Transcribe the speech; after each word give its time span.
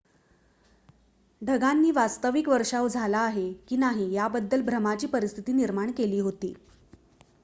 ढगांनी 1.41 1.91
वास्तविक 1.91 2.47
वर्षाव 2.49 2.87
झाला 2.87 3.19
आहे 3.19 3.51
की 3.67 3.77
नाही 3.77 4.11
याबद्दल 4.13 4.61
भ्रमाची 4.63 5.07
परिस्थिती 5.07 5.53
निर्माण 5.53 5.91
केली 5.91 6.19
होती 6.19 6.53